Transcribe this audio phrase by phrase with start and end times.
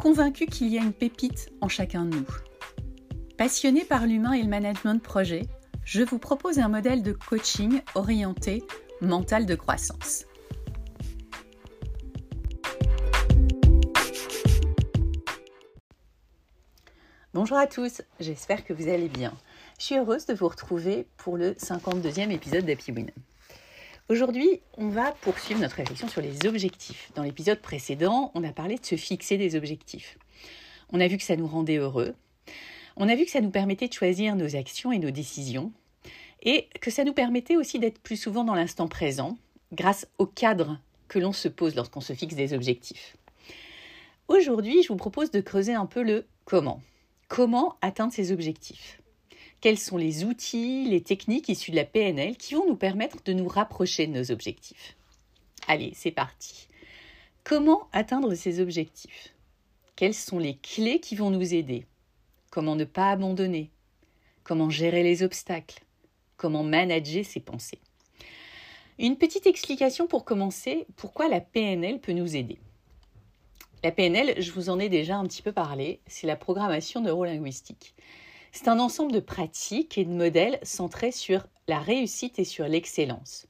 [0.00, 2.26] convaincu qu'il y a une pépite en chacun de nous.
[3.36, 5.42] Passionné par l'humain et le management de projet,
[5.84, 8.64] je vous propose un modèle de coaching orienté
[9.02, 10.24] mental de croissance.
[17.34, 19.34] Bonjour à tous, j'espère que vous allez bien.
[19.78, 23.10] Je suis heureuse de vous retrouver pour le 52e épisode d'Happy Win.
[24.10, 27.12] Aujourd'hui, on va poursuivre notre réflexion sur les objectifs.
[27.14, 30.18] Dans l'épisode précédent, on a parlé de se fixer des objectifs.
[30.90, 32.16] On a vu que ça nous rendait heureux.
[32.96, 35.70] On a vu que ça nous permettait de choisir nos actions et nos décisions.
[36.42, 39.38] Et que ça nous permettait aussi d'être plus souvent dans l'instant présent,
[39.70, 43.16] grâce au cadre que l'on se pose lorsqu'on se fixe des objectifs.
[44.26, 46.82] Aujourd'hui, je vous propose de creuser un peu le comment.
[47.28, 48.99] Comment atteindre ces objectifs?
[49.60, 53.32] Quels sont les outils, les techniques issues de la PNL qui vont nous permettre de
[53.32, 54.96] nous rapprocher de nos objectifs?
[55.68, 56.68] Allez, c'est parti.
[57.44, 59.34] Comment atteindre ces objectifs?
[59.96, 61.86] Quelles sont les clés qui vont nous aider?
[62.50, 63.70] Comment ne pas abandonner?
[64.44, 65.84] Comment gérer les obstacles?
[66.36, 67.80] Comment manager ses pensées?
[68.98, 72.58] Une petite explication pour commencer, pourquoi la PNL peut nous aider.
[73.82, 77.94] La PNL, je vous en ai déjà un petit peu parlé, c'est la programmation neurolinguistique.
[78.52, 83.46] C'est un ensemble de pratiques et de modèles centrés sur la réussite et sur l'excellence.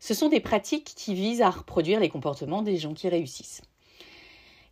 [0.00, 3.62] Ce sont des pratiques qui visent à reproduire les comportements des gens qui réussissent.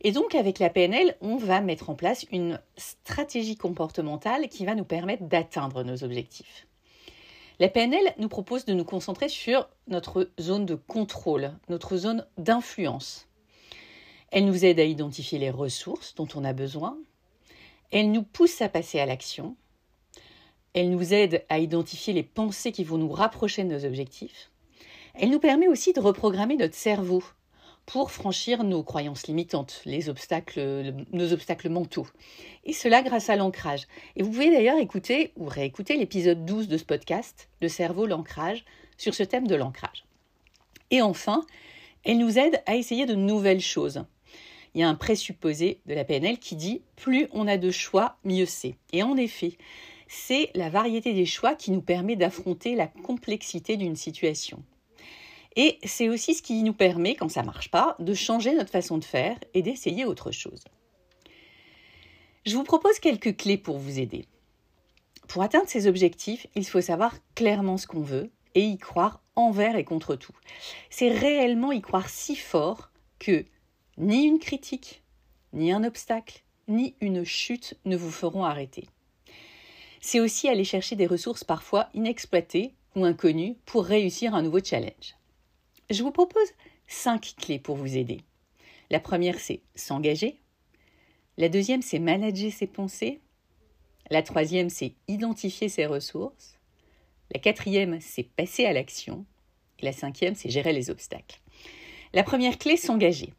[0.02, 4.74] Et donc avec la PNL, on va mettre en place une stratégie comportementale qui va
[4.74, 6.66] nous permettre d'atteindre nos objectifs.
[7.58, 13.28] La PNL nous propose de nous concentrer sur notre zone de contrôle, notre zone d'influence.
[14.30, 16.98] Elle nous aide à identifier les ressources dont on a besoin,
[17.94, 19.54] elle nous pousse à passer à l'action.
[20.74, 24.50] Elle nous aide à identifier les pensées qui vont nous rapprocher de nos objectifs.
[25.14, 27.22] Elle nous permet aussi de reprogrammer notre cerveau
[27.86, 32.08] pour franchir nos croyances limitantes, nos obstacles mentaux.
[32.64, 33.86] Et cela grâce à l'ancrage.
[34.16, 38.64] Et vous pouvez d'ailleurs écouter ou réécouter l'épisode 12 de ce podcast, Le cerveau, l'ancrage,
[38.96, 40.04] sur ce thème de l'ancrage.
[40.90, 41.46] Et enfin,
[42.02, 44.04] elle nous aide à essayer de nouvelles choses
[44.74, 48.16] il y a un présupposé de la PNL qui dit plus on a de choix,
[48.24, 48.76] mieux c'est.
[48.92, 49.56] Et en effet,
[50.08, 54.62] c'est la variété des choix qui nous permet d'affronter la complexité d'une situation.
[55.56, 58.70] Et c'est aussi ce qui nous permet, quand ça ne marche pas, de changer notre
[58.70, 60.64] façon de faire et d'essayer autre chose.
[62.44, 64.26] Je vous propose quelques clés pour vous aider.
[65.28, 69.76] Pour atteindre ces objectifs, il faut savoir clairement ce qu'on veut et y croire envers
[69.76, 70.34] et contre tout.
[70.90, 73.44] C'est réellement y croire si fort que
[73.98, 75.02] ni une critique,
[75.52, 78.88] ni un obstacle, ni une chute ne vous feront arrêter.
[80.00, 85.16] C'est aussi aller chercher des ressources parfois inexploitées ou inconnues pour réussir un nouveau challenge.
[85.90, 86.48] Je vous propose
[86.86, 88.20] cinq clés pour vous aider.
[88.90, 90.40] La première, c'est s'engager.
[91.38, 93.20] La deuxième, c'est manager ses pensées.
[94.10, 96.58] La troisième, c'est identifier ses ressources.
[97.32, 99.24] La quatrième, c'est passer à l'action.
[99.80, 101.40] Et la cinquième, c'est gérer les obstacles.
[102.12, 103.32] La première clé, s'engager.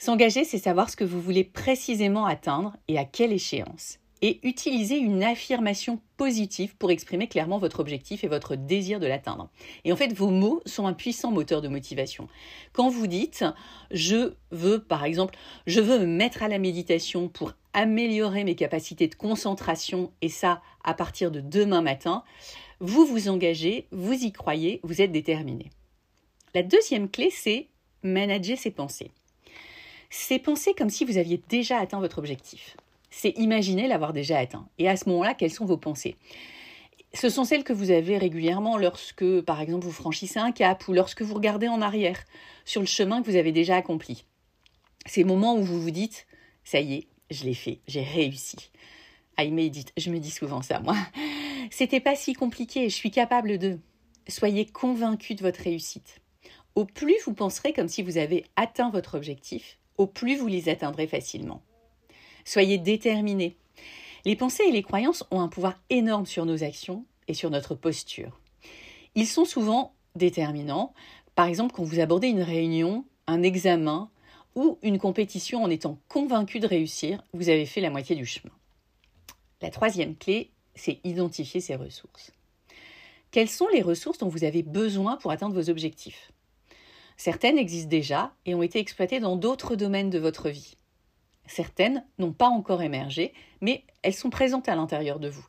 [0.00, 3.98] S'engager, c'est savoir ce que vous voulez précisément atteindre et à quelle échéance.
[4.22, 9.50] Et utiliser une affirmation positive pour exprimer clairement votre objectif et votre désir de l'atteindre.
[9.84, 12.28] Et en fait, vos mots sont un puissant moteur de motivation.
[12.72, 13.44] Quand vous dites
[13.90, 15.36] je veux, par exemple,
[15.66, 20.62] je veux me mettre à la méditation pour améliorer mes capacités de concentration et ça
[20.84, 22.22] à partir de demain matin,
[22.80, 25.70] vous vous engagez, vous y croyez, vous êtes déterminé.
[26.54, 27.68] La deuxième clé, c'est
[28.02, 29.10] manager ses pensées
[30.10, 32.76] c'est penser comme si vous aviez déjà atteint votre objectif.
[33.10, 34.68] C'est imaginer l'avoir déjà atteint.
[34.78, 36.16] Et à ce moment-là, quelles sont vos pensées?
[37.14, 40.92] Ce sont celles que vous avez régulièrement lorsque, par exemple, vous franchissez un cap ou
[40.92, 42.22] lorsque vous regardez en arrière
[42.64, 44.24] sur le chemin que vous avez déjà accompli.
[45.06, 46.26] Ces moments où vous vous dites,
[46.64, 48.70] ça y est, je l'ai fait, j'ai réussi.
[49.38, 50.96] I made it, je me dis souvent ça, moi.
[51.70, 53.78] C'était pas si compliqué, je suis capable de.
[54.26, 56.20] Soyez convaincu de votre réussite.
[56.74, 60.68] Au plus vous penserez comme si vous avez atteint votre objectif, au plus vous les
[60.68, 61.62] atteindrez facilement.
[62.44, 63.56] Soyez déterminés.
[64.24, 67.74] Les pensées et les croyances ont un pouvoir énorme sur nos actions et sur notre
[67.74, 68.40] posture.
[69.14, 70.94] Ils sont souvent déterminants.
[71.34, 74.10] Par exemple, quand vous abordez une réunion, un examen
[74.54, 78.54] ou une compétition en étant convaincu de réussir, vous avez fait la moitié du chemin.
[79.60, 82.32] La troisième clé, c'est identifier ses ressources.
[83.30, 86.32] Quelles sont les ressources dont vous avez besoin pour atteindre vos objectifs?
[87.18, 90.76] Certaines existent déjà et ont été exploitées dans d'autres domaines de votre vie.
[91.46, 95.44] Certaines n'ont pas encore émergé, mais elles sont présentes à l'intérieur de vous.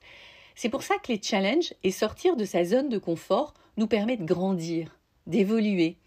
[0.56, 4.18] C'est pour ça que les challenges et sortir de sa zone de confort nous permet
[4.18, 5.98] de grandir, d'évoluer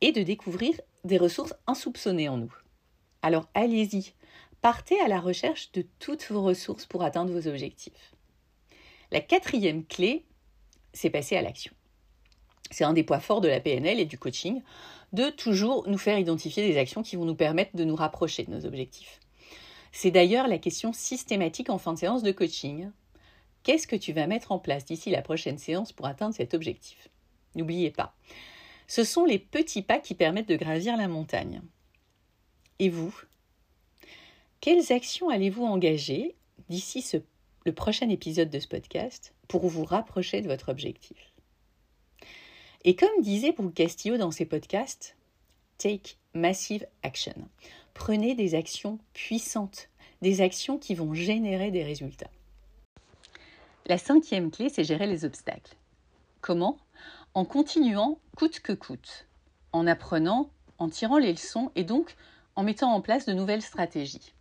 [0.00, 2.54] et de découvrir des ressources insoupçonnées en nous.
[3.20, 4.14] Alors allez-y,
[4.62, 8.14] partez à la recherche de toutes vos ressources pour atteindre vos objectifs.
[9.12, 10.24] La quatrième clé,
[10.94, 11.74] c'est passer à l'action.
[12.70, 14.62] C'est un des points forts de la PNL et du coaching,
[15.14, 18.50] de toujours nous faire identifier des actions qui vont nous permettre de nous rapprocher de
[18.50, 19.20] nos objectifs.
[19.92, 22.90] C'est d'ailleurs la question systématique en fin de séance de coaching.
[23.62, 27.08] Qu'est-ce que tu vas mettre en place d'ici la prochaine séance pour atteindre cet objectif?
[27.54, 28.16] N'oubliez pas,
[28.88, 31.62] ce sont les petits pas qui permettent de gravir la montagne.
[32.80, 33.16] Et vous
[34.60, 36.34] Quelles actions allez-vous engager
[36.68, 37.04] d'ici
[37.64, 41.33] le prochain épisode de ce podcast pour vous rapprocher de votre objectif?
[42.86, 45.16] Et comme disait Brooke Castillo dans ses podcasts,
[45.78, 47.34] take massive action.
[47.94, 49.88] Prenez des actions puissantes,
[50.20, 52.30] des actions qui vont générer des résultats.
[53.86, 55.76] La cinquième clé, c'est gérer les obstacles.
[56.42, 56.76] Comment?
[57.32, 59.26] En continuant coûte que coûte,
[59.72, 62.16] en apprenant, en tirant les leçons et donc
[62.54, 64.34] en mettant en place de nouvelles stratégies,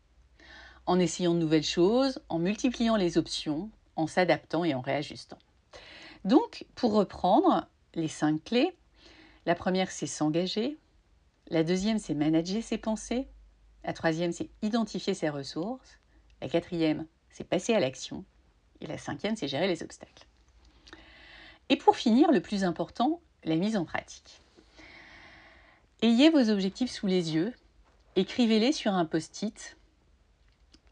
[0.86, 5.40] en essayant de nouvelles choses, en multipliant les options, en s'adaptant et en réajustant.
[6.26, 8.76] Donc, pour reprendre les cinq clés,
[9.46, 10.78] la première, c'est s'engager.
[11.50, 13.28] La deuxième, c'est manager ses pensées.
[13.84, 16.00] La troisième, c'est identifier ses ressources.
[16.42, 18.24] La quatrième, c'est passer à l'action.
[18.80, 20.26] Et la cinquième, c'est gérer les obstacles.
[21.70, 24.42] Et pour finir, le plus important, la mise en pratique.
[26.02, 27.54] Ayez vos objectifs sous les yeux,
[28.16, 29.78] écrivez-les sur un post-it,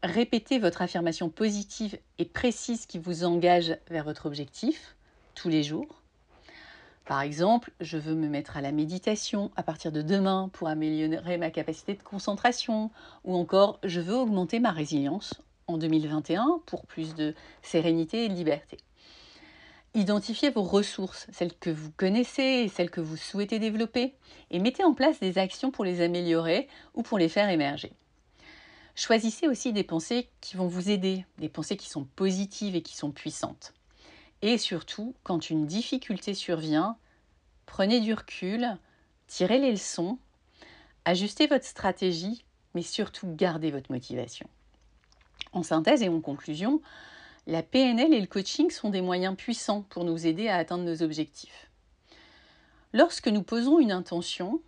[0.02, 4.96] répétez votre affirmation positive et précise qui vous engage vers votre objectif
[5.34, 6.01] tous les jours.
[7.04, 11.36] Par exemple, je veux me mettre à la méditation à partir de demain pour améliorer
[11.36, 12.90] ma capacité de concentration,
[13.24, 15.34] ou encore je veux augmenter ma résilience
[15.66, 18.76] en 2021 pour plus de sérénité et de liberté.
[19.94, 24.14] Identifiez vos ressources, celles que vous connaissez et celles que vous souhaitez développer,
[24.50, 27.92] et mettez en place des actions pour les améliorer ou pour les faire émerger.
[28.94, 32.96] Choisissez aussi des pensées qui vont vous aider, des pensées qui sont positives et qui
[32.96, 33.74] sont puissantes.
[34.42, 36.96] Et surtout, quand une difficulté survient,
[37.64, 38.76] prenez du recul,
[39.28, 40.18] tirez les leçons,
[41.04, 42.44] ajustez votre stratégie,
[42.74, 44.48] mais surtout gardez votre motivation.
[45.52, 46.80] En synthèse et en conclusion,
[47.46, 51.02] la PNL et le coaching sont des moyens puissants pour nous aider à atteindre nos
[51.02, 51.70] objectifs.
[52.92, 54.60] Lorsque nous posons une intention,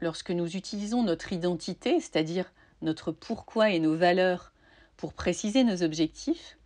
[0.00, 2.52] lorsque nous utilisons notre identité, c'est-à-dire
[2.82, 4.52] notre pourquoi et nos valeurs
[4.96, 6.58] pour préciser nos objectifs,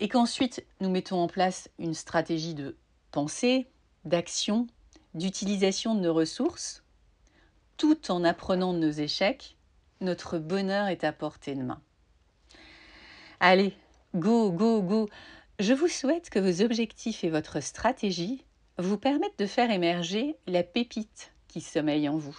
[0.00, 2.76] et qu'ensuite nous mettons en place une stratégie de
[3.10, 3.66] pensée,
[4.04, 4.66] d'action,
[5.14, 6.82] d'utilisation de nos ressources,
[7.76, 9.56] tout en apprenant de nos échecs,
[10.00, 11.80] notre bonheur est à portée de main.
[13.40, 13.74] Allez,
[14.14, 15.08] go, go, go.
[15.58, 18.44] Je vous souhaite que vos objectifs et votre stratégie
[18.78, 22.38] vous permettent de faire émerger la pépite qui sommeille en vous.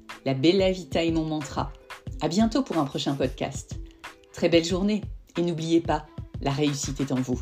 [0.25, 1.71] la Bella Vita est mon mantra.
[2.21, 3.79] À bientôt pour un prochain podcast.
[4.33, 5.01] Très belle journée
[5.37, 6.05] et n'oubliez pas,
[6.41, 7.41] la réussite est en vous.